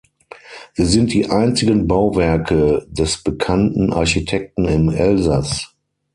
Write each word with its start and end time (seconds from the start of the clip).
Sie 0.73 0.85
sind 0.87 1.13
die 1.13 1.29
einzigen 1.29 1.85
Bauwerke 1.87 2.87
des 2.89 3.21
bekannten 3.21 3.93
Architekten 3.93 4.65
im 4.65 4.89
Elsass. 4.89 5.75